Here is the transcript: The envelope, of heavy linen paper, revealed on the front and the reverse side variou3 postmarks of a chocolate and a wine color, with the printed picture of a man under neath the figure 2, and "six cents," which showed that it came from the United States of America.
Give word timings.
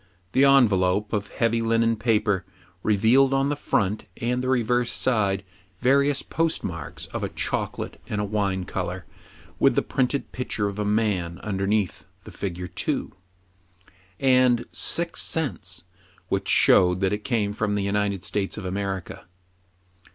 The 0.31 0.45
envelope, 0.45 1.13
of 1.13 1.27
heavy 1.27 1.61
linen 1.61 1.95
paper, 1.95 2.43
revealed 2.81 3.35
on 3.35 3.49
the 3.49 3.55
front 3.55 4.07
and 4.17 4.41
the 4.43 4.49
reverse 4.49 4.91
side 4.91 5.43
variou3 5.83 6.27
postmarks 6.27 7.05
of 7.13 7.23
a 7.23 7.29
chocolate 7.29 8.01
and 8.09 8.19
a 8.19 8.23
wine 8.25 8.65
color, 8.65 9.05
with 9.59 9.75
the 9.75 9.83
printed 9.83 10.31
picture 10.31 10.67
of 10.67 10.79
a 10.79 10.85
man 10.85 11.39
under 11.43 11.67
neath 11.67 12.05
the 12.23 12.31
figure 12.31 12.67
2, 12.67 13.11
and 14.19 14.65
"six 14.71 15.21
cents," 15.21 15.83
which 16.29 16.49
showed 16.49 16.99
that 17.01 17.13
it 17.13 17.23
came 17.23 17.53
from 17.53 17.75
the 17.75 17.83
United 17.83 18.23
States 18.25 18.57
of 18.57 18.65
America. 18.65 19.25